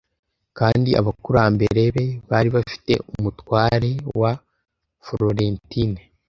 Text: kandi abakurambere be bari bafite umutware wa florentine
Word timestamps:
kandi 0.57 0.89
abakurambere 1.01 1.83
be 1.95 2.05
bari 2.29 2.49
bafite 2.55 2.91
umutware 3.13 3.91
wa 4.19 4.31
florentine 5.05 5.99